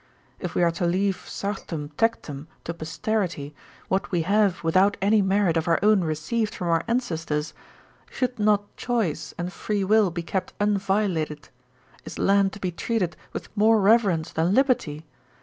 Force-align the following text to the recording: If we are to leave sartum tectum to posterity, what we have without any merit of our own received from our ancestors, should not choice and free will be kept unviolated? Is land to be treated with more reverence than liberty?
If 0.39 0.55
we 0.55 0.63
are 0.63 0.71
to 0.71 0.85
leave 0.87 1.25
sartum 1.29 1.89
tectum 1.89 2.47
to 2.63 2.73
posterity, 2.73 3.53
what 3.87 4.09
we 4.09 4.23
have 4.23 4.63
without 4.63 4.97
any 4.99 5.21
merit 5.21 5.57
of 5.57 5.67
our 5.67 5.77
own 5.83 6.03
received 6.03 6.55
from 6.55 6.69
our 6.69 6.83
ancestors, 6.87 7.53
should 8.09 8.39
not 8.39 8.75
choice 8.77 9.35
and 9.37 9.53
free 9.53 9.83
will 9.83 10.09
be 10.09 10.23
kept 10.23 10.57
unviolated? 10.59 11.49
Is 12.03 12.17
land 12.17 12.51
to 12.53 12.59
be 12.59 12.71
treated 12.71 13.15
with 13.31 13.55
more 13.55 13.79
reverence 13.79 14.31
than 14.31 14.55
liberty? 14.55 15.05